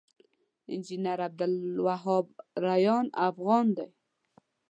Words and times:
انجنير 0.73 1.19
عبدالوهاب 1.27 2.27
ريان 2.65 3.05
افغان 3.27 3.67
دی 3.75 3.87